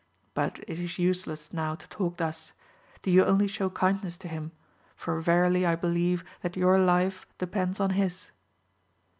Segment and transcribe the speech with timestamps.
[0.33, 2.53] But it is useless now to talk thus;
[3.03, 4.51] do you only shew kindness to him,
[4.95, 8.31] for verily I believe that your life depends on his.